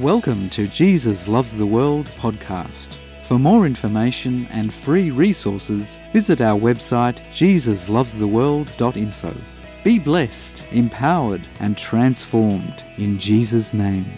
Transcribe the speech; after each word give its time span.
Welcome 0.00 0.48
to 0.50 0.66
Jesus 0.66 1.28
Loves 1.28 1.56
the 1.58 1.66
World 1.66 2.06
podcast. 2.16 2.96
For 3.24 3.38
more 3.38 3.66
information 3.66 4.46
and 4.46 4.72
free 4.72 5.10
resources, 5.10 5.98
visit 6.10 6.40
our 6.40 6.58
website 6.58 7.18
jesuslovestheworld.info. 7.28 9.36
Be 9.84 9.98
blessed, 9.98 10.66
empowered, 10.70 11.46
and 11.58 11.76
transformed 11.76 12.82
in 12.96 13.18
Jesus' 13.18 13.74
name. 13.74 14.10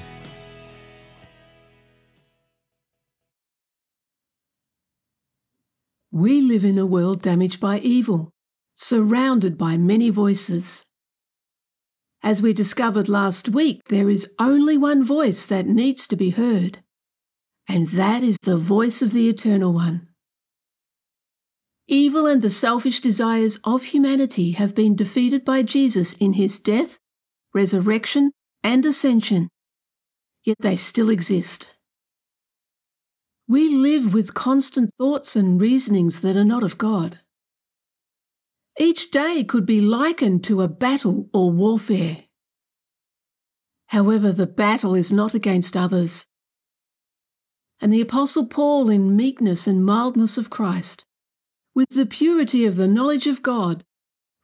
We 6.12 6.42
live 6.42 6.64
in 6.64 6.78
a 6.78 6.86
world 6.86 7.22
damaged 7.22 7.58
by 7.58 7.80
evil, 7.80 8.30
surrounded 8.76 9.58
by 9.58 9.78
many 9.78 10.10
voices. 10.10 10.84
As 12.24 12.40
we 12.40 12.52
discovered 12.52 13.08
last 13.08 13.48
week, 13.48 13.80
there 13.88 14.08
is 14.08 14.30
only 14.38 14.78
one 14.78 15.02
voice 15.02 15.44
that 15.46 15.66
needs 15.66 16.06
to 16.06 16.14
be 16.14 16.30
heard, 16.30 16.78
and 17.68 17.88
that 17.88 18.22
is 18.22 18.36
the 18.42 18.56
voice 18.56 19.02
of 19.02 19.12
the 19.12 19.28
Eternal 19.28 19.72
One. 19.72 20.08
Evil 21.88 22.26
and 22.26 22.40
the 22.40 22.48
selfish 22.50 23.00
desires 23.00 23.58
of 23.64 23.82
humanity 23.82 24.52
have 24.52 24.72
been 24.72 24.94
defeated 24.94 25.44
by 25.44 25.62
Jesus 25.62 26.12
in 26.14 26.34
his 26.34 26.60
death, 26.60 26.98
resurrection, 27.52 28.30
and 28.62 28.86
ascension, 28.86 29.48
yet 30.44 30.56
they 30.60 30.76
still 30.76 31.10
exist. 31.10 31.74
We 33.48 33.68
live 33.68 34.14
with 34.14 34.32
constant 34.32 34.90
thoughts 34.96 35.34
and 35.34 35.60
reasonings 35.60 36.20
that 36.20 36.36
are 36.36 36.44
not 36.44 36.62
of 36.62 36.78
God. 36.78 37.18
Each 38.78 39.10
day 39.10 39.44
could 39.44 39.66
be 39.66 39.80
likened 39.80 40.44
to 40.44 40.62
a 40.62 40.68
battle 40.68 41.28
or 41.32 41.50
warfare. 41.50 42.24
However, 43.88 44.32
the 44.32 44.46
battle 44.46 44.94
is 44.94 45.12
not 45.12 45.34
against 45.34 45.76
others. 45.76 46.26
And 47.80 47.92
the 47.92 48.00
Apostle 48.00 48.46
Paul, 48.46 48.88
in 48.88 49.16
meekness 49.16 49.66
and 49.66 49.84
mildness 49.84 50.38
of 50.38 50.48
Christ, 50.48 51.04
with 51.74 51.90
the 51.90 52.06
purity 52.06 52.64
of 52.64 52.76
the 52.76 52.88
knowledge 52.88 53.26
of 53.26 53.42
God, 53.42 53.84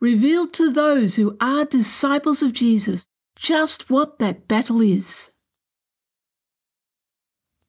revealed 0.01 0.53
to 0.55 0.71
those 0.71 1.17
who 1.17 1.37
are 1.41 1.65
disciples 1.65 2.43
of 2.43 2.53
Jesus 2.53 3.07
just 3.37 3.89
what 3.89 4.19
that 4.19 4.49
battle 4.49 4.81
is. 4.81 5.31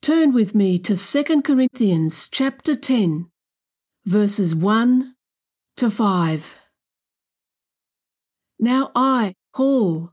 Turn 0.02 0.34
with 0.34 0.56
me 0.56 0.80
to 0.80 0.98
2 0.98 1.42
Corinthians 1.42 2.28
chapter 2.30 2.76
10, 2.76 3.30
verses 4.06 4.56
1 4.56 5.16
to 5.80 5.90
5. 5.90 6.58
Now 8.60 8.92
I, 8.94 9.36
Paul, 9.56 10.12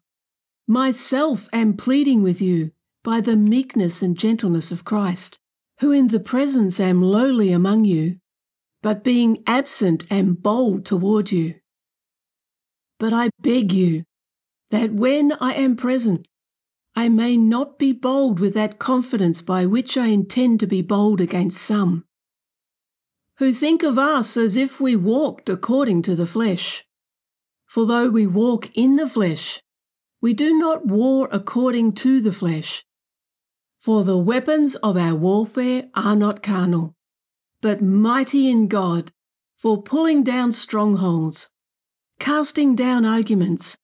myself 0.68 1.48
am 1.52 1.76
pleading 1.76 2.22
with 2.22 2.40
you 2.40 2.70
by 3.02 3.20
the 3.20 3.34
meekness 3.34 4.00
and 4.00 4.16
gentleness 4.16 4.70
of 4.70 4.84
Christ, 4.84 5.40
who 5.80 5.90
in 5.90 6.06
the 6.06 6.20
presence 6.20 6.78
am 6.78 7.02
lowly 7.02 7.50
among 7.50 7.84
you, 7.84 8.18
but 8.80 9.02
being 9.02 9.42
absent 9.44 10.06
am 10.08 10.34
bold 10.34 10.84
toward 10.84 11.32
you. 11.32 11.56
But 13.00 13.12
I 13.12 13.30
beg 13.40 13.72
you 13.72 14.04
that 14.70 14.92
when 14.92 15.32
I 15.40 15.54
am 15.54 15.74
present, 15.74 16.28
I 16.94 17.08
may 17.08 17.36
not 17.36 17.76
be 17.76 17.92
bold 17.92 18.38
with 18.38 18.54
that 18.54 18.78
confidence 18.78 19.42
by 19.42 19.66
which 19.66 19.96
I 19.96 20.06
intend 20.06 20.60
to 20.60 20.68
be 20.68 20.80
bold 20.80 21.20
against 21.20 21.60
some 21.60 22.05
who 23.38 23.52
think 23.52 23.82
of 23.82 23.98
us 23.98 24.36
as 24.36 24.56
if 24.56 24.80
we 24.80 24.96
walked 24.96 25.48
according 25.48 26.02
to 26.02 26.14
the 26.14 26.26
flesh. 26.26 26.84
For 27.66 27.84
though 27.84 28.08
we 28.08 28.26
walk 28.26 28.70
in 28.74 28.96
the 28.96 29.08
flesh, 29.08 29.60
we 30.22 30.32
do 30.32 30.58
not 30.58 30.86
war 30.86 31.28
according 31.30 31.92
to 31.92 32.20
the 32.20 32.32
flesh. 32.32 32.84
For 33.78 34.04
the 34.04 34.16
weapons 34.16 34.74
of 34.76 34.96
our 34.96 35.14
warfare 35.14 35.88
are 35.94 36.16
not 36.16 36.42
carnal, 36.42 36.94
but 37.60 37.82
mighty 37.82 38.48
in 38.48 38.68
God 38.68 39.12
for 39.56 39.82
pulling 39.82 40.22
down 40.22 40.52
strongholds, 40.52 41.50
casting 42.18 42.74
down 42.74 43.04
arguments, 43.04 43.76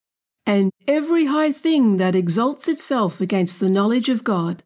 and 0.46 0.70
every 0.88 1.26
high 1.26 1.52
thing 1.52 1.98
that 1.98 2.14
exalts 2.14 2.68
itself 2.68 3.20
against 3.20 3.60
the 3.60 3.70
knowledge 3.70 4.08
of 4.08 4.24
God, 4.24 4.64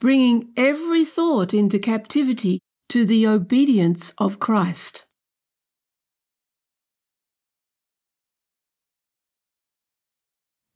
bringing 0.00 0.52
every 0.56 1.04
thought 1.04 1.52
into 1.52 1.78
captivity 1.78 2.60
to 2.88 3.04
the 3.04 3.26
obedience 3.26 4.12
of 4.18 4.38
Christ. 4.38 5.06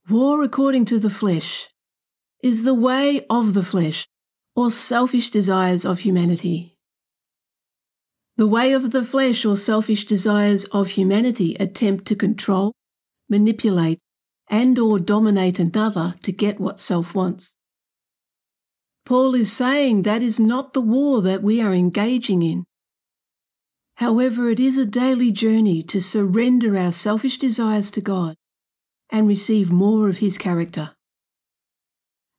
War 0.09 0.43
according 0.43 0.87
to 0.87 0.99
the 0.99 1.11
flesh 1.11 1.69
is 2.43 2.65
the 2.65 2.75
way 2.75 3.25
of 3.31 3.55
the 3.55 3.63
flesh 3.63 4.09
or 4.57 4.71
selfish 4.71 5.31
desires 5.31 5.85
of 5.85 6.01
humanity. 6.01 6.77
The 8.37 8.47
way 8.47 8.73
of 8.73 8.91
the 8.91 9.05
flesh 9.05 9.45
or 9.45 9.57
selfish 9.57 10.07
desires 10.07 10.65
of 10.73 10.89
humanity 10.89 11.57
attempt 11.61 12.07
to 12.07 12.17
control, 12.17 12.73
manipulate, 13.29 13.99
and 14.49 14.79
or 14.79 14.99
dominate 14.99 15.61
another 15.61 16.15
to 16.23 16.33
get 16.33 16.59
what 16.59 16.81
self 16.81 17.15
wants. 17.15 17.57
Paul 19.05 19.35
is 19.35 19.53
saying 19.53 20.03
that 20.03 20.23
is 20.23 20.39
not 20.39 20.73
the 20.73 20.81
war 20.81 21.23
that 21.23 21.43
we 21.43 21.61
are 21.61 21.75
engaging 21.75 22.43
in. 22.43 22.65
However, 23.97 24.49
it 24.49 24.61
is 24.61 24.79
a 24.79 24.87
daily 24.87 25.31
journey 25.31 25.83
to 25.85 26.01
surrender 26.01 26.77
our 26.77 26.93
selfish 26.93 27.39
desires 27.39 27.91
to 27.93 28.01
God 28.01 28.37
and 29.11 29.29
receive 29.29 29.71
more 29.71 30.09
of 30.09 30.19
His 30.19 30.39
character. 30.39 30.95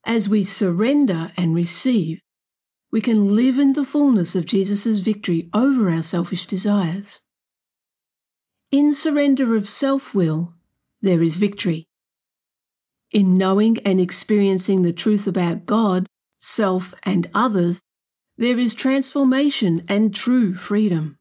As 0.05 0.27
we 0.27 0.43
surrender 0.43 1.31
and 1.37 1.53
receive, 1.53 2.19
we 2.91 2.99
can 2.99 3.35
live 3.35 3.59
in 3.59 3.73
the 3.73 3.85
fullness 3.85 4.35
of 4.35 4.45
Jesus' 4.45 4.99
victory 4.99 5.49
over 5.53 5.89
our 5.89 6.01
selfish 6.01 6.45
desires. 6.45 7.19
In 8.71 8.93
surrender 8.93 9.55
of 9.55 9.67
self 9.67 10.13
will, 10.13 10.53
there 11.01 11.21
is 11.21 11.35
victory. 11.35 11.87
In 13.11 13.35
knowing 13.35 13.77
and 13.85 13.99
experiencing 13.99 14.81
the 14.81 14.93
truth 14.93 15.27
about 15.27 15.65
God, 15.65 16.07
self, 16.41 16.93
and 17.03 17.29
others, 17.33 17.81
there 18.37 18.57
is 18.57 18.73
transformation 18.73 19.85
and 19.87 20.13
true 20.13 20.53
freedom. 20.53 21.17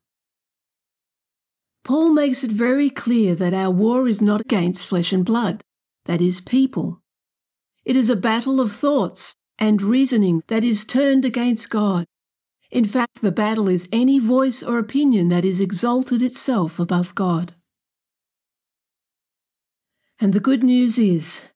Paul 1.85 2.13
makes 2.13 2.43
it 2.43 2.51
very 2.51 2.89
clear 2.89 3.35
that 3.35 3.55
our 3.55 3.71
war 3.71 4.09
is 4.09 4.23
not 4.23 4.41
against 4.41 4.89
flesh 4.89 5.13
and 5.13 5.25
blood, 5.25 5.63
that 6.07 6.21
is, 6.21 6.41
people. 6.41 7.03
It 7.85 7.97
is 7.97 8.09
a 8.09 8.17
battle 8.17 8.61
of 8.61 8.73
thoughts 8.73 9.35
and 9.59 9.83
reasoning 9.83 10.43
that 10.49 10.65
is 10.65 10.85
turned 10.85 11.25
against 11.25 11.71
God. 11.71 12.07
In 12.71 12.85
fact, 12.85 13.21
the 13.21 13.33
battle 13.33 13.69
is 13.69 13.89
any 13.93 14.19
voice 14.19 14.63
or 14.63 14.79
opinion 14.79 15.29
that 15.29 15.45
is 15.45 15.61
exalted 15.61 16.23
itself 16.23 16.79
above 16.79 17.15
God. 17.15 17.55
And 20.21 20.33
the 20.33 20.41
good 20.41 20.63
news 20.63 20.99
is, 20.99 21.51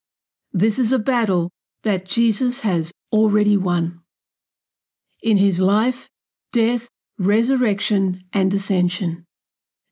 this 0.53 0.79
is 0.79 0.93
a 0.93 0.99
battle 0.99 1.51
that 1.83 2.07
Jesus 2.07 2.61
has 2.61 2.93
already 3.15 3.57
won. 3.57 4.01
In 5.23 5.37
his 5.37 5.61
life, 5.61 6.11
death, 6.53 6.89
resurrection, 7.17 8.25
and 8.33 8.53
ascension, 8.53 9.25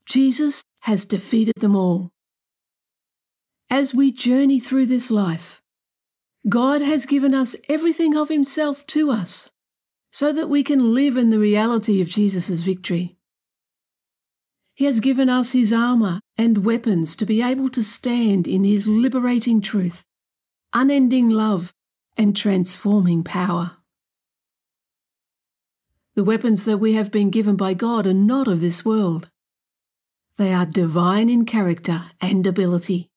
Jesus 0.06 0.64
has 0.80 1.04
defeated 1.04 1.54
them 1.60 1.76
all. 1.76 2.10
As 3.70 3.94
we 3.94 4.10
journey 4.10 4.58
through 4.58 4.86
this 4.86 5.10
life, 5.10 5.62
God 6.48 6.82
has 6.82 7.06
given 7.06 7.32
us 7.32 7.54
everything 7.68 8.16
of 8.16 8.28
himself 8.28 8.84
to 8.88 9.10
us 9.10 9.50
so 10.10 10.32
that 10.32 10.48
we 10.48 10.64
can 10.64 10.92
live 10.92 11.16
in 11.16 11.30
the 11.30 11.38
reality 11.38 12.02
of 12.02 12.08
Jesus' 12.08 12.62
victory. 12.62 13.16
He 14.74 14.86
has 14.86 14.98
given 15.00 15.28
us 15.28 15.52
his 15.52 15.72
armour 15.72 16.20
and 16.36 16.64
weapons 16.64 17.14
to 17.16 17.24
be 17.24 17.40
able 17.40 17.70
to 17.70 17.82
stand 17.82 18.48
in 18.48 18.64
his 18.64 18.88
liberating 18.88 19.60
truth, 19.60 20.02
unending 20.72 21.30
love, 21.30 21.72
and 22.16 22.36
transforming 22.36 23.22
power. 23.22 23.72
The 26.14 26.24
weapons 26.24 26.64
that 26.66 26.78
we 26.78 26.92
have 26.92 27.10
been 27.10 27.30
given 27.30 27.56
by 27.56 27.74
God 27.74 28.06
are 28.06 28.12
not 28.12 28.46
of 28.46 28.60
this 28.60 28.84
world. 28.84 29.30
They 30.36 30.52
are 30.52 30.66
divine 30.66 31.28
in 31.28 31.46
character 31.46 32.10
and 32.20 32.46
ability. 32.46 33.10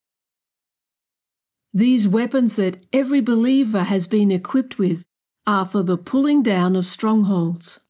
These 1.74 2.08
weapons 2.08 2.56
that 2.56 2.86
every 2.94 3.20
believer 3.20 3.84
has 3.84 4.08
been 4.08 4.32
equipped 4.32 4.78
with 4.78 5.04
are 5.46 5.66
for 5.66 5.84
the 5.84 5.98
pulling 5.98 6.42
down 6.42 6.76
of 6.76 6.86
strongholds. 6.86 7.82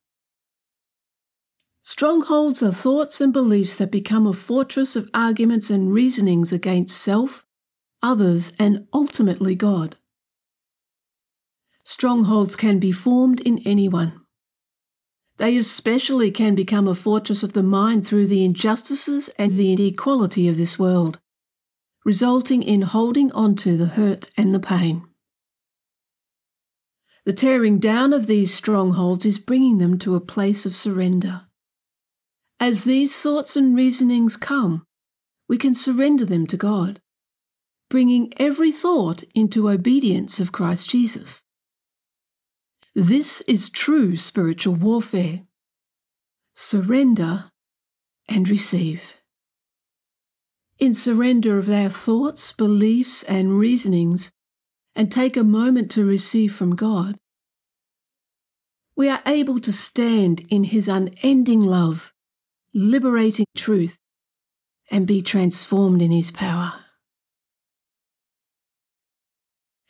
Strongholds 1.84 2.64
are 2.64 2.72
thoughts 2.72 3.22
and 3.22 3.32
beliefs 3.32 3.78
that 3.78 3.92
become 3.92 4.26
a 4.26 4.34
fortress 4.34 4.96
of 4.96 5.12
arguments 5.14 5.70
and 5.70 5.94
reasonings 5.94 6.52
against 6.52 7.00
self, 7.00 7.46
others, 8.02 8.52
and 8.58 8.88
ultimately 8.92 9.54
God. 9.54 9.96
Strongholds 11.88 12.56
can 12.56 12.80
be 12.80 12.92
formed 12.92 13.40
in 13.42 13.60
anyone. 13.60 14.20
They 15.38 15.56
especially 15.56 16.32
can 16.32 16.56
become 16.56 16.88
a 16.88 16.96
fortress 16.96 17.44
of 17.44 17.54
the 17.54 17.62
mind 17.62 18.08
through 18.08 18.26
the 18.26 18.44
injustices 18.44 19.30
and 19.38 19.52
the 19.52 19.72
inequality 19.72 20.48
of 20.48 20.58
this 20.58 20.80
world, 20.80 21.20
resulting 22.04 22.64
in 22.64 22.82
holding 22.82 23.32
on 23.34 23.56
to 23.58 23.78
the 23.78 23.86
hurt 23.86 24.32
and 24.36 24.52
the 24.52 24.60
pain. 24.60 25.04
The 27.24 27.34
tearing 27.34 27.78
down 27.78 28.14
of 28.14 28.26
these 28.26 28.52
strongholds 28.52 29.24
is 29.24 29.38
bringing 29.38 29.78
them 29.78 30.00
to 30.00 30.16
a 30.16 30.20
place 30.20 30.66
of 30.66 30.76
surrender. 30.76 31.44
As 32.60 32.84
these 32.84 33.16
thoughts 33.22 33.56
and 33.56 33.76
reasonings 33.76 34.38
come, 34.38 34.86
we 35.48 35.60
can 35.60 35.76
surrender 35.76 36.26
them 36.26 36.48
to 36.48 36.58
God, 36.58 37.00
bringing 37.92 38.34
every 38.38 38.72
thought 38.72 39.24
into 39.36 39.70
obedience 39.70 40.40
of 40.40 40.52
Christ 40.52 40.90
Jesus. 40.90 41.45
This 42.98 43.42
is 43.42 43.70
true 43.70 44.16
spiritual 44.16 44.76
warfare. 44.76 45.42
Surrender 46.54 47.52
and 48.30 48.48
receive. 48.48 49.16
In 50.80 50.94
surrender 50.94 51.60
of 51.60 51.70
our 51.70 51.90
thoughts, 51.90 52.54
beliefs, 52.54 53.24
and 53.24 53.60
reasonings, 53.60 54.32
and 54.96 55.12
take 55.12 55.36
a 55.36 55.44
moment 55.44 55.92
to 55.92 56.06
receive 56.06 56.56
from 56.56 56.74
God, 56.74 57.18
we 58.96 59.10
are 59.10 59.22
able 59.26 59.60
to 59.60 59.74
stand 59.74 60.46
in 60.50 60.64
His 60.64 60.88
unending 60.88 61.60
love, 61.60 62.14
liberating 62.74 63.46
truth, 63.58 63.98
and 64.90 65.06
be 65.06 65.22
transformed 65.22 66.02
in 66.02 66.12
His 66.12 66.32
power. 66.32 66.85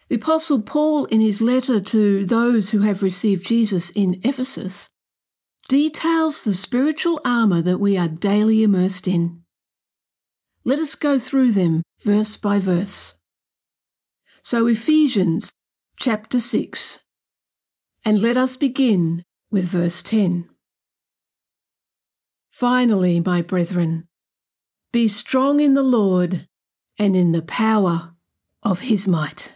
The 0.08 0.16
Apostle 0.16 0.62
Paul, 0.62 1.06
in 1.06 1.20
his 1.20 1.42
letter 1.42 1.80
to 1.80 2.26
those 2.26 2.70
who 2.70 2.82
have 2.82 3.02
received 3.02 3.48
Jesus 3.48 3.90
in 3.90 4.22
Ephesus, 4.24 4.90
details 5.68 6.44
the 6.44 6.54
spiritual 6.54 7.20
armour 7.26 7.62
that 7.64 7.80
we 7.80 7.98
are 7.98 8.08
daily 8.08 8.62
immersed 8.62 9.08
in. 9.08 9.42
Let 10.64 10.78
us 10.78 10.94
go 10.94 11.18
through 11.18 11.54
them 11.54 11.82
verse 12.04 12.38
by 12.38 12.60
verse. 12.60 13.16
So, 14.44 14.68
Ephesians 14.68 15.54
chapter 15.98 16.40
6, 16.40 17.02
and 18.04 18.22
let 18.22 18.38
us 18.38 18.58
begin 18.58 19.24
with 19.50 19.66
verse 19.66 20.04
10. 20.04 20.48
Finally, 22.52 23.20
my 23.22 23.42
brethren, 23.42 24.08
be 24.94 25.08
strong 25.08 25.60
in 25.60 25.74
the 25.74 25.84
Lord 25.84 26.48
and 27.00 27.16
in 27.16 27.32
the 27.32 27.42
power 27.42 28.14
of 28.62 28.82
his 28.82 29.08
might. 29.08 29.52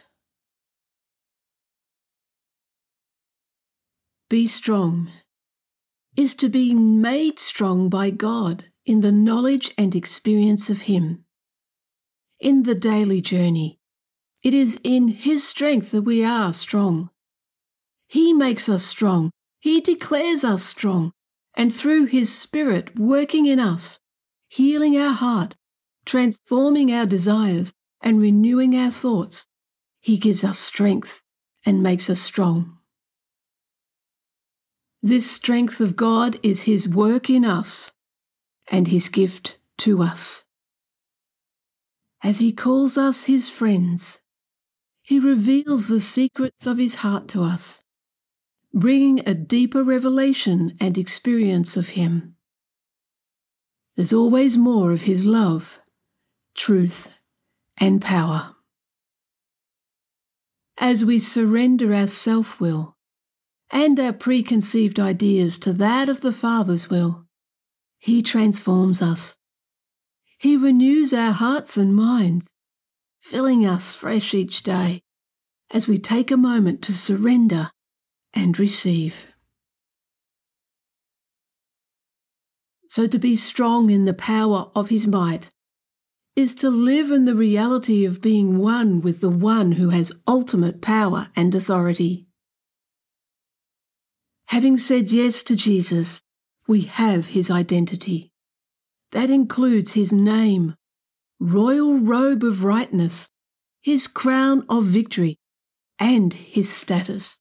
Be 4.30 4.48
strong 4.48 5.10
is 6.16 6.36
to 6.36 6.50
be 6.50 6.76
made 6.76 7.40
strong 7.40 7.90
by 7.90 8.12
God 8.12 8.66
in 8.86 9.02
the 9.02 9.12
knowledge 9.12 9.74
and 9.76 9.96
experience 9.96 10.70
of 10.70 10.82
Him. 10.82 11.26
In 12.40 12.62
the 12.62 12.76
daily 12.76 13.22
journey, 13.22 13.80
it 14.44 14.54
is 14.54 14.80
in 14.84 15.08
His 15.08 15.44
strength 15.44 15.90
that 15.92 16.04
we 16.04 16.24
are 16.24 16.54
strong. 16.54 17.10
He 18.08 18.32
makes 18.32 18.70
us 18.70 18.86
strong, 18.86 19.32
He 19.60 19.82
declares 19.82 20.44
us 20.44 20.64
strong, 20.64 21.12
and 21.56 21.74
through 21.74 22.06
His 22.06 22.32
Spirit 22.32 23.00
working 23.00 23.48
in 23.48 23.60
us, 23.60 24.00
healing 24.48 24.96
our 24.96 25.14
heart, 25.14 25.56
transforming 26.06 26.94
our 26.94 27.08
desires, 27.08 27.74
and 28.00 28.22
renewing 28.22 28.76
our 28.76 28.92
thoughts, 28.92 29.48
He 30.02 30.18
gives 30.18 30.44
us 30.44 30.60
strength 30.60 31.24
and 31.66 31.82
makes 31.82 32.12
us 32.12 32.20
strong. 32.20 32.79
This 35.02 35.32
strength 35.32 35.80
of 35.80 35.96
God 35.96 36.38
is 36.44 36.64
His 36.64 36.88
work 36.88 37.30
in 37.30 37.46
us 37.46 37.94
and 38.70 38.90
His 38.90 39.08
gift 39.08 39.58
to 39.80 40.04
us. 40.04 40.46
As 42.22 42.40
He 42.40 42.52
calls 42.52 42.98
us 42.98 43.24
His 43.24 43.50
friends, 43.50 44.20
He 45.02 45.18
reveals 45.18 45.88
the 45.88 46.02
secrets 46.02 46.68
of 46.68 46.78
His 46.78 46.96
heart 46.96 47.30
to 47.30 47.44
us, 47.44 47.82
bringing 48.74 49.22
a 49.26 49.34
deeper 49.34 49.84
revelation 49.86 50.76
and 50.82 50.98
experience 50.98 51.78
of 51.78 51.90
Him. 51.90 52.36
There's 53.96 54.14
always 54.14 54.58
more 54.58 54.92
of 54.92 55.02
His 55.02 55.26
love, 55.26 55.80
truth, 56.56 57.20
and 57.78 58.02
power. 58.02 58.54
As 60.78 61.06
we 61.06 61.20
surrender 61.20 61.94
our 61.94 62.08
self 62.08 62.60
will, 62.60 62.98
and 63.72 64.00
our 64.00 64.14
preconceived 64.14 65.00
ideas 65.00 65.58
to 65.60 65.74
that 65.74 66.10
of 66.10 66.22
the 66.22 66.34
Father's 66.34 66.90
will, 66.90 67.26
He 67.98 68.22
transforms 68.22 69.02
us. 69.02 69.36
He 70.38 70.56
renews 70.56 71.14
our 71.14 71.34
hearts 71.34 71.78
and 71.78 71.94
minds, 71.96 72.48
filling 73.20 73.66
us 73.66 73.94
fresh 73.94 74.34
each 74.34 74.64
day 74.64 75.02
as 75.72 75.88
we 75.88 76.00
take 76.00 76.32
a 76.32 76.38
moment 76.38 76.82
to 76.84 76.94
surrender 76.94 77.72
and 78.34 78.58
receive. 78.58 79.26
So, 82.88 83.06
to 83.06 83.20
be 83.20 83.36
strong 83.36 83.92
in 83.92 84.06
the 84.06 84.16
power 84.16 84.72
of 84.74 84.90
His 84.90 85.06
might 85.06 85.52
is 86.36 86.56
to 86.56 86.70
live 86.70 87.12
in 87.12 87.26
the 87.26 87.36
reality 87.36 88.06
of 88.06 88.22
being 88.22 88.58
one 88.58 89.02
with 89.02 89.20
the 89.20 89.30
one 89.30 89.74
who 89.74 89.90
has 89.90 90.14
ultimate 90.26 90.82
power 90.82 91.28
and 91.36 91.54
authority. 91.54 92.29
Having 94.50 94.80
said 94.80 95.12
yes 95.12 95.44
to 95.44 95.56
Jesus, 95.56 96.24
we 96.68 96.82
have 96.82 97.28
his 97.28 97.52
identity. 97.52 98.32
That 99.12 99.30
includes 99.30 99.94
his 99.94 100.12
name, 100.12 100.74
royal 101.40 102.00
robe 102.00 102.44
of 102.44 102.64
rightness, 102.64 103.30
his 103.80 104.08
crown 104.08 104.66
of 104.68 104.86
victory, 104.86 105.38
and 106.00 106.34
his 106.34 106.68
status. 106.68 107.40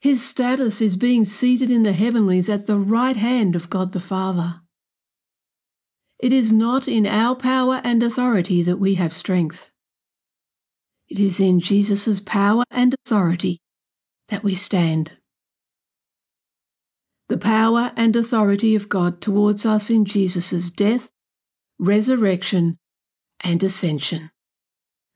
His 0.00 0.20
status 0.20 0.80
is 0.80 0.96
being 0.96 1.24
seated 1.24 1.70
in 1.70 1.84
the 1.84 1.92
heavenlies 1.92 2.48
at 2.48 2.66
the 2.66 2.78
right 2.78 3.16
hand 3.16 3.54
of 3.54 3.70
God 3.70 3.92
the 3.92 4.00
Father. 4.00 4.62
It 6.18 6.32
is 6.32 6.52
not 6.52 6.88
in 6.88 7.06
our 7.06 7.36
power 7.36 7.80
and 7.84 8.02
authority 8.02 8.64
that 8.64 8.78
we 8.78 8.96
have 8.96 9.12
strength. 9.12 9.70
It 11.08 11.20
is 11.20 11.38
in 11.38 11.60
Jesus' 11.60 12.18
power 12.18 12.64
and 12.72 12.96
authority 13.06 13.60
that 14.26 14.42
we 14.42 14.56
stand 14.56 15.18
the 17.32 17.38
power 17.38 17.92
and 17.96 18.14
authority 18.14 18.74
of 18.74 18.90
God 18.90 19.22
towards 19.22 19.64
us 19.64 19.88
in 19.88 20.04
Jesus' 20.04 20.68
death, 20.68 21.10
resurrection, 21.78 22.78
and 23.42 23.62
ascension, 23.62 24.30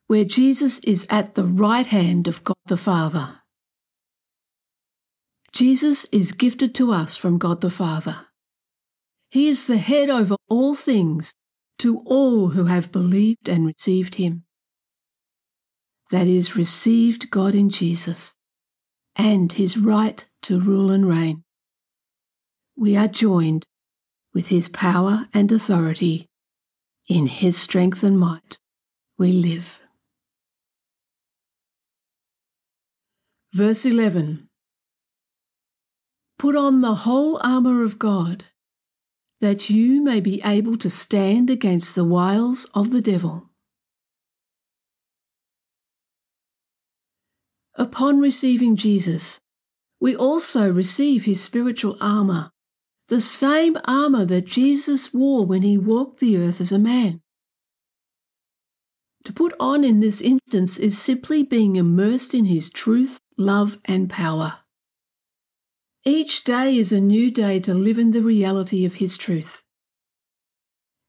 where 0.07 0.25
Jesus 0.25 0.79
is 0.79 1.07
at 1.11 1.35
the 1.35 1.45
right 1.45 1.87
hand 1.87 2.27
of 2.27 2.43
God 2.43 2.57
the 2.69 2.79
Father. 2.79 3.43
Jesus 5.53 6.07
is 6.07 6.33
gifted 6.33 6.75
to 6.77 6.91
us 6.91 7.19
from 7.19 7.37
God 7.37 7.61
the 7.61 7.69
Father. 7.69 8.29
He 9.29 9.49
is 9.49 9.67
the 9.67 9.77
head 9.77 10.09
over 10.09 10.37
all 10.49 10.75
things 10.75 11.35
to 11.81 11.99
all 12.07 12.49
who 12.49 12.65
have 12.65 12.91
believed 12.91 13.47
and 13.47 13.67
received 13.67 14.15
him. 14.15 14.45
That 16.11 16.27
is, 16.27 16.57
received 16.57 17.31
God 17.31 17.55
in 17.55 17.69
Jesus 17.69 18.35
and 19.15 19.53
his 19.53 19.77
right 19.77 20.27
to 20.45 20.59
rule 20.59 20.91
and 20.91 21.07
reign 21.07 21.43
we 22.77 22.97
are 22.97 23.09
joined 23.09 23.67
with 24.35 24.49
his 24.49 24.69
power 24.69 25.27
and 25.33 25.51
authority. 25.51 26.29
In 27.09 27.27
his 27.27 27.57
strength 27.57 28.03
and 28.03 28.19
might, 28.19 28.59
we 29.17 29.33
live. 29.33 29.81
Verse 33.53 33.87
11 33.87 34.49
Put 36.39 36.55
on 36.55 36.83
the 36.83 36.95
whole 36.95 37.41
armour 37.43 37.83
of 37.83 37.99
God, 37.99 38.45
that 39.41 39.71
you 39.71 40.03
may 40.03 40.21
be 40.21 40.43
able 40.45 40.77
to 40.79 40.91
stand 40.91 41.49
against 41.49 41.95
the 41.95 42.05
wiles 42.05 42.67
of 42.75 42.91
the 42.91 43.01
devil. 43.01 43.49
Upon 47.77 48.21
receiving 48.21 48.77
Jesus, 48.77 49.41
we 50.01 50.15
also 50.15 50.71
receive 50.71 51.25
his 51.25 51.43
spiritual 51.43 51.97
armour 52.01 52.51
the 53.09 53.21
same 53.21 53.77
armour 53.85 54.25
that 54.25 54.47
Jesus 54.47 55.15
wore 55.15 55.47
when 55.47 55.63
he 55.63 55.79
walked 55.79 56.19
the 56.19 56.37
earth 56.37 56.61
as 56.61 56.73
a 56.73 56.79
man. 56.79 57.21
To 59.25 59.33
put 59.33 59.55
on 59.59 59.85
in 59.85 60.01
this 60.01 60.21
instance 60.21 60.77
is 60.77 60.99
simply 60.99 61.43
being 61.43 61.77
immersed 61.77 62.35
in 62.35 62.45
his 62.45 62.71
truth, 62.71 63.21
love, 63.37 63.79
and 63.85 64.09
power. 64.09 64.59
Each 66.05 66.45
day 66.45 66.77
is 66.77 66.93
a 66.93 67.01
new 67.01 67.31
day 67.31 67.59
to 67.61 67.75
live 67.75 67.99
in 67.99 68.13
the 68.13 68.23
reality 68.23 68.85
of 68.85 68.95
his 68.95 69.17
truth. 69.17 69.63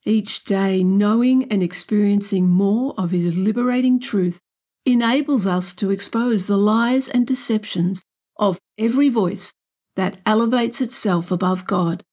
Each 0.06 0.44
day, 0.44 0.84
knowing 0.84 1.52
and 1.52 1.62
experiencing 1.62 2.48
more 2.48 2.96
of 2.98 3.12
his 3.12 3.38
liberating 3.38 4.00
truth 4.00 4.40
enables 4.86 5.46
us 5.46 5.74
to 5.74 5.92
expose 5.92 6.48
the 6.48 6.58
lies 6.58 7.08
and 7.08 7.28
deceptions 7.28 8.04
of 8.38 8.60
every 8.78 9.10
voice 9.10 9.54
that 9.98 10.20
elevates 10.28 10.80
itself 10.80 11.32
above 11.32 11.66
God, 11.66 12.04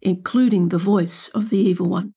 including 0.00 0.70
the 0.70 0.78
voice 0.78 1.28
of 1.28 1.50
the 1.50 1.58
evil 1.58 1.86
one. 1.86 2.14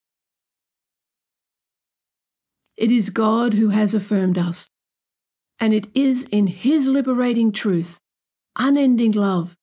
It 2.78 2.92
is 2.92 3.10
God 3.10 3.54
who 3.54 3.70
has 3.70 3.94
affirmed 3.94 4.38
us, 4.38 4.70
And 5.60 5.74
it 5.74 5.88
is 5.94 6.24
in 6.32 6.48
His 6.48 6.88
liberating 6.88 7.52
truth, 7.52 8.00
unending 8.56 9.12
love, 9.12 9.58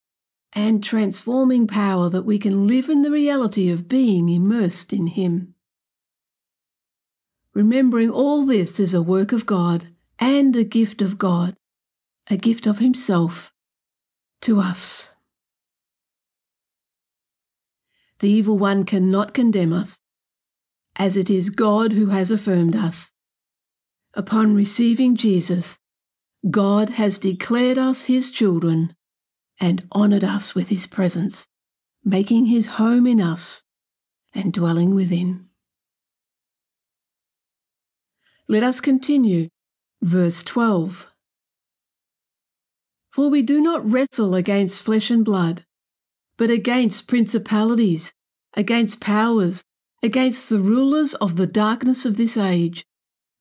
and 0.52 0.84
transforming 0.84 1.66
power 1.66 2.10
that 2.10 2.26
we 2.26 2.38
can 2.38 2.66
live 2.66 2.90
in 2.90 3.00
the 3.00 3.10
reality 3.10 3.70
of 3.70 3.88
being 3.88 4.28
immersed 4.28 4.92
in 4.92 5.06
Him. 5.06 5.54
Remembering 7.54 8.10
all 8.10 8.44
this 8.44 8.78
is 8.78 8.92
a 8.92 9.00
work 9.00 9.32
of 9.32 9.46
God 9.46 9.88
and 10.18 10.54
a 10.56 10.64
gift 10.64 11.00
of 11.00 11.16
God, 11.16 11.56
a 12.28 12.36
gift 12.36 12.66
of 12.66 12.80
Himself 12.80 13.50
to 14.42 14.60
us. 14.60 15.13
The 18.20 18.30
evil 18.30 18.58
one 18.58 18.84
cannot 18.84 19.34
condemn 19.34 19.72
us, 19.72 20.00
as 20.96 21.16
it 21.16 21.28
is 21.28 21.50
God 21.50 21.92
who 21.92 22.06
has 22.06 22.30
affirmed 22.30 22.76
us. 22.76 23.12
Upon 24.14 24.54
receiving 24.54 25.16
Jesus, 25.16 25.80
God 26.50 26.90
has 26.90 27.18
declared 27.18 27.78
us 27.78 28.02
His 28.04 28.30
children 28.30 28.94
and 29.60 29.86
honoured 29.94 30.24
us 30.24 30.54
with 30.54 30.68
His 30.68 30.86
presence, 30.86 31.48
making 32.04 32.46
His 32.46 32.66
home 32.66 33.06
in 33.06 33.20
us 33.20 33.64
and 34.34 34.52
dwelling 34.52 34.94
within. 34.94 35.46
Let 38.46 38.62
us 38.62 38.80
continue. 38.80 39.48
Verse 40.02 40.42
12. 40.42 41.06
For 43.10 43.30
we 43.30 43.42
do 43.42 43.60
not 43.60 43.88
wrestle 43.90 44.34
against 44.34 44.82
flesh 44.82 45.10
and 45.10 45.24
blood, 45.24 45.64
but 46.36 46.50
against 46.50 47.08
principalities, 47.08 48.12
against 48.54 49.00
powers, 49.00 49.64
against 50.02 50.48
the 50.48 50.60
rulers 50.60 51.14
of 51.14 51.36
the 51.36 51.46
darkness 51.46 52.04
of 52.04 52.16
this 52.16 52.36
age, 52.36 52.84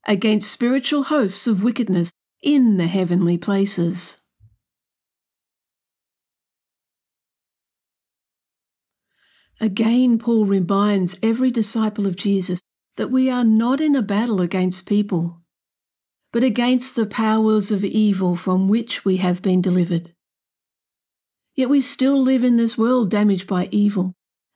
against 0.08 0.52
spiritual 0.52 1.04
hosts 1.04 1.48
of 1.48 1.64
wickedness 1.64 2.12
in 2.42 2.78
the 2.78 2.88
heavenly 2.88 3.38
places. 3.38 4.20
Again, 9.60 10.20
Paul 10.20 10.46
reminds 10.46 11.18
every 11.24 11.50
disciple 11.50 12.06
of 12.06 12.16
Jesus 12.16 12.62
that 12.98 13.12
we 13.12 13.30
are 13.30 13.46
not 13.46 13.80
in 13.80 13.96
a 13.96 14.02
battle 14.02 14.42
against 14.42 14.86
people, 14.86 15.42
but 16.32 16.44
against 16.44 16.96
the 16.96 17.06
powers 17.06 17.72
of 17.72 17.86
evil 17.86 18.36
from 18.36 18.68
which 18.68 19.06
we 19.06 19.18
have 19.18 19.42
been 19.42 19.62
delivered. 19.62 20.13
Yet 21.56 21.70
we 21.70 21.82
still 21.82 22.20
live 22.20 22.44
in 22.44 22.58
this 22.58 22.78
world 22.78 23.10
damaged 23.12 23.48
by 23.48 23.70
evil, 23.72 24.14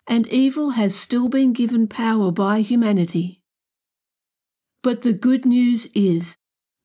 and 0.08 0.28
evil 0.28 0.72
has 0.72 0.96
still 0.96 1.30
been 1.30 1.54
given 1.54 1.88
power 1.88 2.32
by 2.32 2.62
humanity. 2.62 3.42
But 4.82 5.04
the 5.04 5.14
good 5.14 5.46
news 5.46 5.88
is 5.94 6.38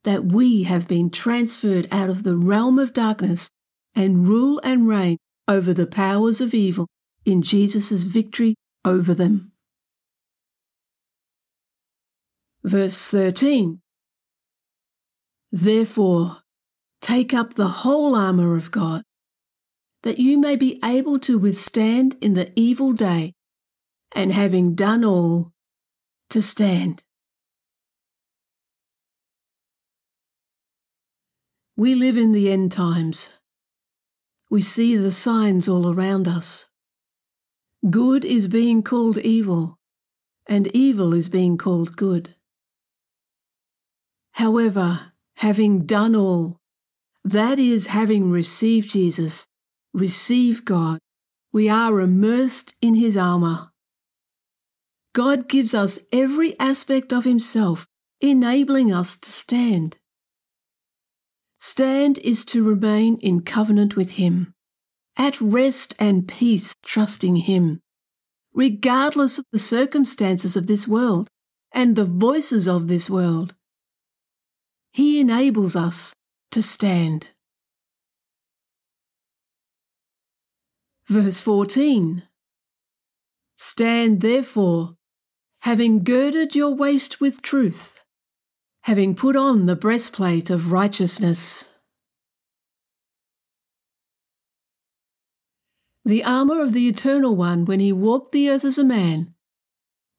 that 0.04 0.26
we 0.26 0.64
have 0.64 0.88
been 0.88 1.08
transferred 1.08 1.88
out 1.90 2.10
of 2.10 2.24
the 2.24 2.36
realm 2.36 2.78
of 2.78 2.92
darkness 2.92 3.50
and 3.94 4.26
rule 4.26 4.60
and 4.64 4.88
reign 4.88 5.18
over 5.48 5.72
the 5.72 5.86
powers 5.86 6.40
of 6.40 6.52
evil 6.52 6.88
in 7.24 7.42
Jesus' 7.42 8.04
victory 8.04 8.54
over 8.84 9.14
them. 9.14 9.52
Verse 12.64 13.08
13 13.08 13.80
Therefore, 15.50 16.38
take 17.00 17.34
up 17.34 17.54
the 17.54 17.68
whole 17.68 18.14
armour 18.14 18.56
of 18.56 18.70
God 18.70 19.02
that 20.02 20.18
you 20.18 20.38
may 20.38 20.56
be 20.56 20.78
able 20.84 21.18
to 21.20 21.38
withstand 21.38 22.16
in 22.20 22.34
the 22.34 22.52
evil 22.56 22.92
day, 22.92 23.34
and 24.12 24.32
having 24.32 24.74
done 24.74 25.04
all, 25.04 25.52
to 26.30 26.42
stand. 26.42 27.02
We 31.76 31.94
live 31.94 32.16
in 32.16 32.32
the 32.32 32.50
end 32.50 32.72
times. 32.72 33.30
We 34.50 34.62
see 34.62 34.96
the 34.96 35.10
signs 35.10 35.68
all 35.68 35.92
around 35.92 36.28
us. 36.28 36.68
Good 37.88 38.24
is 38.24 38.48
being 38.48 38.82
called 38.82 39.18
evil, 39.18 39.78
and 40.46 40.66
evil 40.68 41.14
is 41.14 41.28
being 41.28 41.56
called 41.56 41.96
good. 41.96 42.34
However, 44.32 45.12
having 45.36 45.86
done 45.86 46.14
all, 46.14 46.60
that 47.24 47.58
is, 47.58 47.86
having 47.86 48.30
received 48.30 48.90
Jesus, 48.90 49.48
receive 49.92 50.64
God. 50.64 50.98
We 51.52 51.68
are 51.68 52.00
immersed 52.00 52.74
in 52.80 52.94
His 52.94 53.16
armour. 53.16 53.70
God 55.14 55.48
gives 55.48 55.74
us 55.74 55.98
every 56.10 56.58
aspect 56.58 57.12
of 57.12 57.24
Himself, 57.24 57.86
enabling 58.20 58.92
us 58.92 59.16
to 59.16 59.30
stand. 59.30 59.98
Stand 61.58 62.18
is 62.18 62.44
to 62.46 62.64
remain 62.64 63.18
in 63.18 63.42
covenant 63.42 63.94
with 63.94 64.12
Him, 64.12 64.54
at 65.16 65.40
rest 65.40 65.94
and 65.98 66.26
peace, 66.26 66.74
trusting 66.82 67.36
Him, 67.36 67.80
regardless 68.54 69.38
of 69.38 69.44
the 69.52 69.58
circumstances 69.58 70.56
of 70.56 70.66
this 70.66 70.88
world 70.88 71.28
and 71.72 71.94
the 71.94 72.04
voices 72.04 72.66
of 72.66 72.88
this 72.88 73.08
world. 73.10 73.54
He 74.92 75.20
enables 75.20 75.76
us 75.76 76.14
to 76.50 76.62
stand. 76.62 77.28
Verse 81.12 81.42
14 81.42 82.22
Stand 83.54 84.22
therefore, 84.22 84.96
having 85.60 86.04
girded 86.04 86.54
your 86.54 86.70
waist 86.74 87.20
with 87.20 87.42
truth, 87.42 88.02
having 88.84 89.14
put 89.14 89.36
on 89.36 89.66
the 89.66 89.76
breastplate 89.76 90.48
of 90.48 90.72
righteousness. 90.72 91.68
The 96.06 96.24
armour 96.24 96.62
of 96.62 96.72
the 96.72 96.88
Eternal 96.88 97.36
One 97.36 97.66
when 97.66 97.80
he 97.80 97.92
walked 97.92 98.32
the 98.32 98.48
earth 98.48 98.64
as 98.64 98.78
a 98.78 98.82
man 98.82 99.34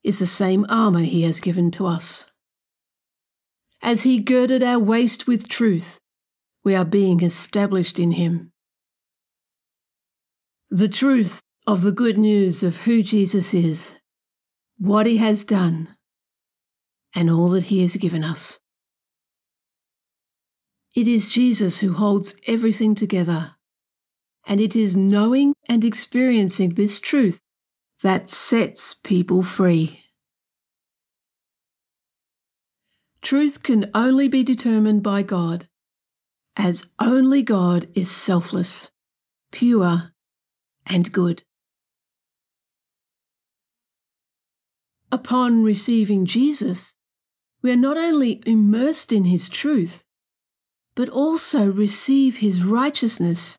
is 0.03 0.19
the 0.19 0.27
same 0.27 0.63
armour 0.69 1.01
he 1.01 1.23
has 1.23 1.39
given 1.39 1.71
to 1.71 1.87
us. 1.87 2.27
As 3.81 4.03
he 4.03 4.19
girded 4.19 4.61
our 4.61 4.77
waist 4.77 5.25
with 5.25 5.47
truth, 5.47 5.99
we 6.63 6.75
are 6.75 6.85
being 6.85 7.23
established 7.23 7.97
in 7.97 8.11
him 8.11 8.52
the 10.75 10.87
truth 10.87 11.39
of 11.67 11.83
the 11.83 11.91
good 11.91 12.17
news 12.17 12.63
of 12.63 12.77
who 12.77 13.03
Jesus 13.03 13.53
is, 13.53 13.93
what 14.79 15.05
he 15.05 15.17
has 15.17 15.43
done, 15.43 15.95
and 17.13 17.29
all 17.29 17.49
that 17.49 17.65
he 17.65 17.83
has 17.83 17.95
given 17.95 18.23
us. 18.23 18.59
It 20.95 21.07
is 21.07 21.31
Jesus 21.31 21.77
who 21.77 21.93
holds 21.93 22.33
everything 22.47 22.95
together, 22.95 23.53
and 24.47 24.59
it 24.59 24.75
is 24.75 24.97
knowing 24.97 25.53
and 25.69 25.85
experiencing 25.85 26.73
this 26.73 26.99
truth 26.99 27.39
that 28.01 28.31
sets 28.31 28.95
people 28.95 29.43
free. 29.43 30.03
Truth 33.21 33.61
can 33.61 33.91
only 33.93 34.27
be 34.27 34.43
determined 34.43 35.03
by 35.03 35.21
God, 35.21 35.67
as 36.57 36.83
only 36.99 37.43
God 37.43 37.87
is 37.93 38.09
selfless, 38.09 38.89
pure, 39.51 40.12
and 40.85 41.11
good. 41.11 41.43
Upon 45.11 45.63
receiving 45.63 46.25
Jesus, 46.25 46.95
we 47.61 47.71
are 47.71 47.77
not 47.77 47.97
only 47.97 48.41
immersed 48.45 49.11
in 49.11 49.25
his 49.25 49.47
truth, 49.47 50.03
but 50.95 51.09
also 51.09 51.71
receive 51.71 52.37
his 52.37 52.63
righteousness 52.63 53.57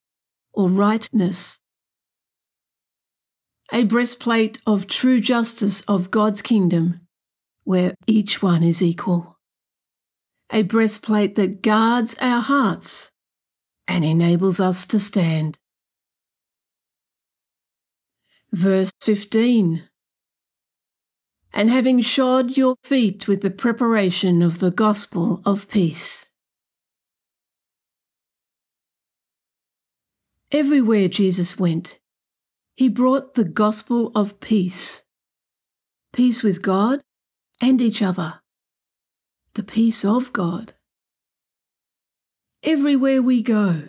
or 0.53 0.69
rightness. 0.69 1.61
A 3.73 3.85
breastplate 3.85 4.61
of 4.67 4.87
true 4.87 5.21
justice 5.21 5.81
of 5.83 6.11
God's 6.11 6.43
kingdom, 6.43 7.01
where 7.65 7.95
each 8.07 8.43
one 8.43 8.63
is 8.63 8.83
equal. 8.83 9.39
A 10.51 10.63
breastplate 10.63 11.35
that 11.37 11.63
guards 11.63 12.15
our 12.21 12.43
hearts 12.43 13.11
and 13.89 14.05
enables 14.05 14.61
us 14.61 14.85
to 14.87 14.99
stand. 14.99 15.59
Verse 18.55 18.93
15 19.01 19.83
And 21.53 21.71
having 21.71 22.01
shod 22.01 22.57
your 22.57 22.77
feet 22.85 23.27
with 23.27 23.41
the 23.41 23.51
preparation 23.51 24.43
of 24.43 24.61
the 24.61 24.71
gospel 24.71 25.43
of 25.45 25.69
peace. 25.69 26.29
Everywhere 30.53 31.09
Jesus 31.09 31.59
went, 31.59 31.99
he 32.77 32.89
brought 32.89 33.35
the 33.35 33.43
gospel 33.43 34.13
of 34.15 34.39
peace 34.39 35.03
peace 36.13 36.45
with 36.45 36.63
God 36.63 37.03
and 37.61 37.81
each 37.81 38.03
other, 38.03 38.41
the 39.55 39.65
peace 39.65 40.05
of 40.05 40.33
God. 40.33 40.75
Everywhere 42.63 43.21
we 43.21 43.43
go, 43.43 43.89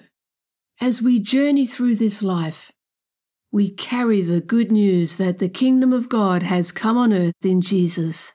as 0.81 1.03
we 1.03 1.19
journey 1.19 1.67
through 1.67 1.97
this 1.97 2.23
life, 2.23 2.71
we 3.51 3.69
carry 3.69 4.21
the 4.21 4.41
good 4.41 4.71
news 4.71 5.17
that 5.17 5.39
the 5.39 5.49
kingdom 5.49 5.93
of 5.93 6.09
God 6.09 6.43
has 6.43 6.71
come 6.71 6.97
on 6.97 7.13
earth 7.13 7.33
in 7.43 7.61
Jesus. 7.61 8.33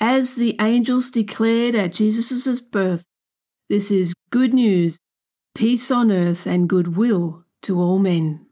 As 0.00 0.34
the 0.34 0.56
angels 0.60 1.10
declared 1.10 1.74
at 1.74 1.94
Jesus' 1.94 2.60
birth, 2.60 3.04
This 3.68 3.90
is 3.90 4.12
good 4.30 4.52
news, 4.52 4.98
peace 5.54 5.90
on 5.90 6.12
earth, 6.12 6.46
and 6.46 6.68
goodwill 6.68 7.44
to 7.62 7.80
all 7.80 7.98
men. 7.98 8.46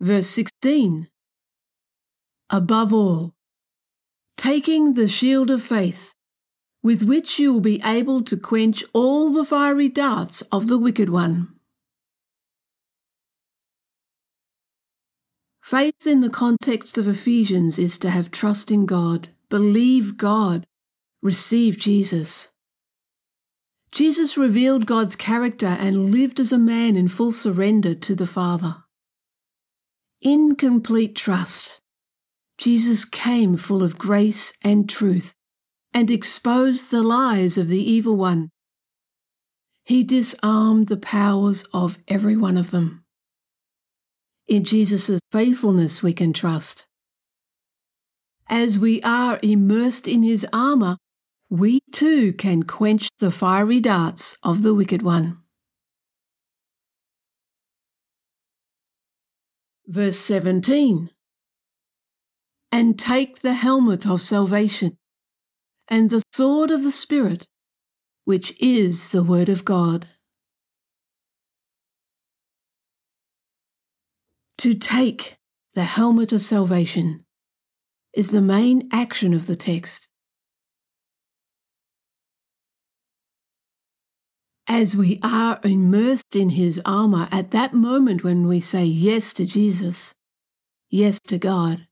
Verse 0.00 0.28
16 0.28 1.08
Above 2.48 2.92
all, 2.92 3.34
taking 4.36 4.94
the 4.94 5.06
shield 5.08 5.50
of 5.50 5.62
faith, 5.62 6.12
with 6.82 7.02
which 7.02 7.38
you 7.38 7.52
will 7.52 7.60
be 7.60 7.80
able 7.84 8.22
to 8.22 8.36
quench 8.36 8.82
all 8.92 9.32
the 9.32 9.44
fiery 9.44 9.88
darts 9.88 10.42
of 10.52 10.66
the 10.66 10.78
wicked 10.78 11.10
one. 11.10 11.48
Faith 15.62 16.06
in 16.06 16.20
the 16.20 16.30
context 16.30 16.98
of 16.98 17.06
Ephesians 17.06 17.78
is 17.78 17.98
to 17.98 18.10
have 18.10 18.30
trust 18.30 18.70
in 18.70 18.86
God, 18.86 19.28
believe 19.48 20.16
God, 20.16 20.66
receive 21.22 21.76
Jesus. 21.76 22.50
Jesus 23.92 24.36
revealed 24.36 24.86
God's 24.86 25.16
character 25.16 25.66
and 25.66 26.10
lived 26.10 26.40
as 26.40 26.52
a 26.52 26.58
man 26.58 26.96
in 26.96 27.08
full 27.08 27.32
surrender 27.32 27.94
to 27.94 28.14
the 28.14 28.26
Father. 28.26 28.76
In 30.20 30.56
complete 30.56 31.14
trust, 31.14 31.80
Jesus 32.58 33.04
came 33.04 33.56
full 33.56 33.82
of 33.82 33.98
grace 33.98 34.52
and 34.62 34.88
truth 34.88 35.34
and 35.92 36.10
exposed 36.10 36.90
the 36.90 37.02
lies 37.02 37.58
of 37.58 37.68
the 37.68 37.82
evil 37.82 38.16
one. 38.16 38.50
He 39.84 40.04
disarmed 40.04 40.88
the 40.88 40.96
powers 40.96 41.64
of 41.72 41.98
every 42.06 42.36
one 42.36 42.56
of 42.56 42.70
them. 42.70 43.04
In 44.46 44.64
Jesus' 44.64 45.20
faithfulness, 45.32 46.02
we 46.02 46.12
can 46.12 46.32
trust. 46.32 46.86
As 48.48 48.78
we 48.78 49.00
are 49.02 49.38
immersed 49.42 50.08
in 50.08 50.22
his 50.22 50.46
armour, 50.52 50.96
we 51.48 51.80
too 51.92 52.32
can 52.32 52.62
quench 52.62 53.08
the 53.18 53.32
fiery 53.32 53.80
darts 53.80 54.36
of 54.42 54.62
the 54.62 54.74
wicked 54.74 55.02
one. 55.02 55.38
Verse 59.86 60.18
17 60.18 61.10
And 62.70 62.96
take 62.96 63.40
the 63.40 63.54
helmet 63.54 64.06
of 64.06 64.20
salvation 64.20 64.96
and 65.90 66.08
the 66.08 66.22
sword 66.32 66.70
of 66.70 66.84
the 66.84 66.92
Spirit, 66.92 67.48
which 68.24 68.54
is 68.60 69.10
the 69.10 69.24
Word 69.24 69.48
of 69.48 69.64
God. 69.64 70.06
To 74.58 74.74
take 74.74 75.38
the 75.74 75.84
helmet 75.84 76.32
of 76.32 76.42
salvation 76.42 77.24
is 78.12 78.30
the 78.30 78.42
main 78.42 78.88
action 78.92 79.34
of 79.34 79.46
the 79.46 79.56
text. 79.56 80.08
As 84.68 84.94
we 84.94 85.18
are 85.22 85.58
immersed 85.64 86.36
in 86.36 86.50
his 86.50 86.80
armour 86.84 87.28
at 87.32 87.50
that 87.50 87.74
moment 87.74 88.22
when 88.22 88.46
we 88.46 88.60
say 88.60 88.84
yes 88.84 89.32
to 89.32 89.44
Jesus, 89.44 90.14
yes 90.88 91.18
to 91.26 91.38
God, 91.38 91.88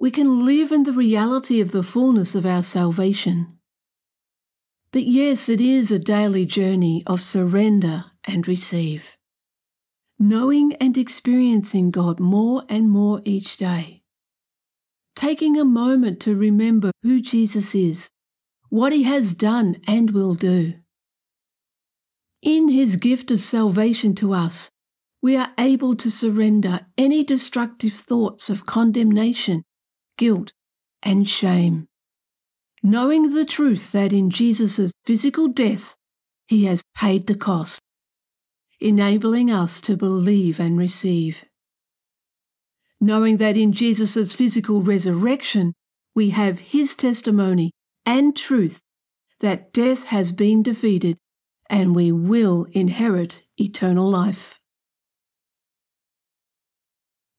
we 0.00 0.10
can 0.10 0.46
live 0.46 0.70
in 0.70 0.84
the 0.84 0.92
reality 0.92 1.60
of 1.60 1.72
the 1.72 1.82
fullness 1.82 2.34
of 2.34 2.46
our 2.46 2.62
salvation. 2.62 3.58
But 4.92 5.04
yes, 5.04 5.48
it 5.48 5.60
is 5.60 5.90
a 5.90 5.98
daily 5.98 6.46
journey 6.46 7.02
of 7.06 7.20
surrender 7.20 8.06
and 8.24 8.46
receive, 8.46 9.16
knowing 10.18 10.74
and 10.74 10.96
experiencing 10.96 11.90
God 11.90 12.20
more 12.20 12.64
and 12.68 12.88
more 12.88 13.20
each 13.24 13.56
day. 13.56 14.02
Taking 15.16 15.58
a 15.58 15.64
moment 15.64 16.20
to 16.20 16.36
remember 16.36 16.92
who 17.02 17.20
Jesus 17.20 17.74
is, 17.74 18.08
what 18.70 18.92
he 18.92 19.02
has 19.02 19.34
done 19.34 19.80
and 19.86 20.12
will 20.12 20.34
do. 20.34 20.74
In 22.40 22.68
his 22.68 22.94
gift 22.94 23.32
of 23.32 23.40
salvation 23.40 24.14
to 24.16 24.32
us, 24.32 24.70
we 25.20 25.36
are 25.36 25.52
able 25.58 25.96
to 25.96 26.08
surrender 26.08 26.86
any 26.96 27.24
destructive 27.24 27.94
thoughts 27.94 28.48
of 28.48 28.64
condemnation 28.64 29.64
guilt, 30.18 30.52
and 31.02 31.26
shame. 31.26 31.86
Knowing 32.82 33.32
the 33.32 33.46
truth 33.46 33.92
that 33.92 34.12
in 34.12 34.28
Jesus' 34.30 34.92
physical 35.06 35.48
death, 35.48 35.96
he 36.46 36.66
has 36.66 36.82
paid 36.94 37.26
the 37.26 37.34
cost, 37.34 37.80
enabling 38.80 39.50
us 39.50 39.80
to 39.80 39.96
believe 39.96 40.60
and 40.60 40.76
receive. 40.78 41.44
Knowing 43.00 43.38
that 43.38 43.56
in 43.56 43.72
Jesus' 43.72 44.34
physical 44.34 44.82
resurrection, 44.82 45.72
we 46.14 46.30
have 46.30 46.58
his 46.58 46.94
testimony 46.94 47.70
and 48.04 48.36
truth 48.36 48.80
that 49.40 49.72
death 49.72 50.04
has 50.04 50.32
been 50.32 50.62
defeated 50.62 51.16
and 51.70 51.94
we 51.94 52.10
will 52.10 52.66
inherit 52.72 53.44
eternal 53.56 54.08
life 54.08 54.57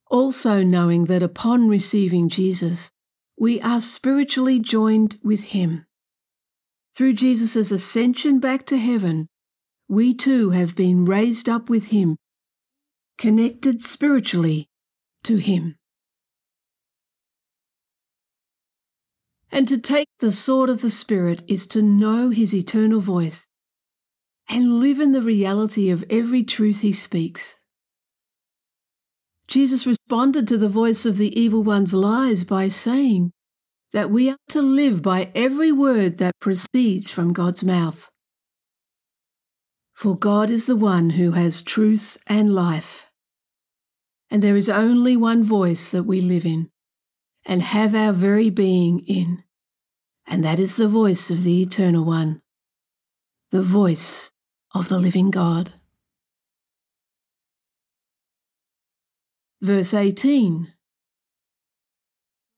also 0.10 0.64
knowing 0.64 1.06
that 1.06 1.24
upon 1.24 1.70
receiving 1.70 2.30
Jesus, 2.30 2.92
we 3.38 3.62
are 3.62 3.80
spiritually 3.80 4.60
joined 4.60 5.18
with 5.24 5.46
Him. 5.46 5.86
Through 6.96 7.14
Jesus' 7.14 7.72
ascension 7.72 8.40
back 8.40 8.66
to 8.66 8.78
heaven, 8.78 9.28
we 9.88 10.14
too 10.14 10.50
have 10.50 10.76
been 10.76 11.06
raised 11.06 11.48
up 11.48 11.70
with 11.70 11.88
Him, 11.88 12.18
connected 13.18 13.82
spiritually 13.82 14.68
to 15.24 15.38
Him. 15.38 15.78
And 19.52 19.68
to 19.68 19.78
take 19.78 20.10
the 20.20 20.32
sword 20.32 20.70
of 20.70 20.82
the 20.82 20.90
Spirit 20.90 21.44
is 21.48 21.66
to 21.68 21.82
know 21.82 22.30
His 22.30 22.54
eternal 22.54 23.00
voice 23.00 23.48
and 24.50 24.80
live 24.80 25.00
in 25.00 25.12
the 25.12 25.22
reality 25.22 25.90
of 25.90 26.04
every 26.10 26.44
truth 26.44 26.82
He 26.82 26.94
speaks. 26.94 27.59
Jesus 29.50 29.88
responded 29.88 30.48
to 30.48 30.60
the 30.60 30.70
voice 30.70 31.08
of 31.08 31.18
the 31.18 31.38
evil 31.38 31.64
one's 31.64 31.92
lies 31.92 32.44
by 32.44 32.68
saying 32.68 33.32
that 33.92 34.12
we 34.12 34.30
are 34.30 34.38
to 34.50 34.62
live 34.62 35.02
by 35.02 35.32
every 35.34 35.72
word 35.72 36.20
that 36.20 36.40
proceeds 36.40 37.10
from 37.10 37.34
God's 37.34 37.64
mouth. 37.64 38.10
For 39.96 40.16
God 40.16 40.52
is 40.52 40.68
the 40.68 40.76
one 40.76 41.10
who 41.12 41.32
has 41.32 41.64
truth 41.64 42.16
and 42.28 42.54
life. 42.54 43.08
And 44.30 44.44
there 44.44 44.56
is 44.56 44.70
only 44.70 45.18
one 45.18 45.44
voice 45.44 45.90
that 45.90 46.04
we 46.04 46.22
live 46.22 46.46
in 46.46 46.70
and 47.44 47.64
have 47.64 47.96
our 47.96 48.14
very 48.14 48.52
being 48.52 49.00
in, 49.08 49.44
and 50.28 50.44
that 50.44 50.60
is 50.60 50.76
the 50.76 50.88
voice 50.88 51.32
of 51.32 51.42
the 51.42 51.64
Eternal 51.64 52.06
One, 52.06 52.44
the 53.50 53.64
voice 53.64 54.32
of 54.76 54.90
the 54.90 55.00
living 55.00 55.32
God. 55.32 55.74
Verse 59.62 59.94
18 59.94 60.72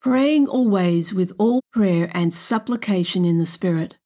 Praying 0.02 0.48
always 0.48 1.16
with 1.16 1.32
all 1.40 1.62
prayer 1.74 2.12
and 2.14 2.32
supplication 2.32 3.26
in 3.26 3.40
the 3.40 3.46
Spirit, 3.48 3.98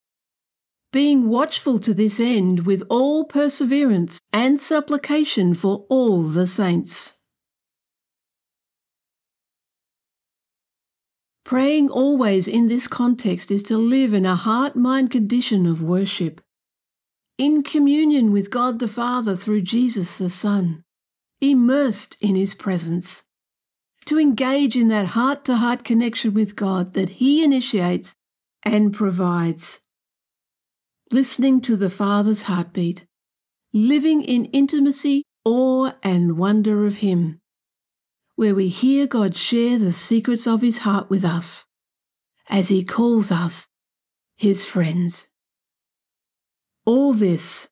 being 0.94 1.28
watchful 1.28 1.78
to 1.80 1.94
this 1.94 2.22
end 2.22 2.66
with 2.66 2.84
all 2.90 3.26
perseverance 3.26 4.18
and 4.32 4.62
supplication 4.62 5.54
for 5.54 5.86
all 5.90 6.24
the 6.24 6.48
saints. 6.48 7.16
Praying 11.44 11.90
always 11.90 12.48
in 12.48 12.68
this 12.68 12.88
context 12.88 13.52
is 13.52 13.62
to 13.64 13.78
live 13.78 14.14
in 14.14 14.26
a 14.26 14.38
heart 14.38 14.78
mind 14.78 15.12
condition 15.12 15.66
of 15.66 15.82
worship, 15.82 16.40
in 17.38 17.62
communion 17.62 18.32
with 18.32 18.50
God 18.50 18.80
the 18.80 18.88
Father 18.88 19.36
through 19.36 19.64
Jesus 19.64 20.16
the 20.16 20.30
Son 20.30 20.85
immersed 21.42 22.18
in 22.22 22.36
His 22.36 22.54
presence, 22.54 23.24
to 24.06 24.20
engage 24.20 24.76
in 24.76 24.88
that 24.90 25.08
heart 25.08 25.44
to 25.46 25.56
heart 25.56 25.84
connection 25.84 26.34
with 26.34 26.56
God 26.56 26.94
that 26.94 27.10
He 27.10 27.44
initiates 27.44 28.16
and 28.64 28.94
provides. 28.94 29.80
Listening 31.12 31.62
to 31.62 31.76
the 31.76 31.90
Father's 31.90 32.44
heartbeat, 32.44 33.06
living 33.74 34.24
in 34.24 34.46
intimacy, 34.46 35.24
awe, 35.44 35.92
and 36.02 36.38
wonder 36.38 36.86
of 36.86 36.98
Him, 36.98 37.42
where 38.36 38.56
we 38.56 38.68
hear 38.68 39.06
God 39.08 39.36
share 39.36 39.78
the 39.78 39.94
secrets 39.94 40.48
of 40.48 40.62
His 40.62 40.80
heart 40.80 41.10
with 41.10 41.24
us 41.24 41.68
as 42.50 42.70
He 42.70 42.84
calls 42.84 43.32
us 43.32 43.70
His 44.38 44.66
friends. 44.66 45.30
All 46.86 47.14
this 47.14 47.70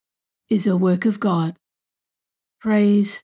is 0.49 0.65
a 0.65 0.78
work 0.78 1.06
of 1.06 1.19
God. 1.19 1.56
Praise 2.60 3.23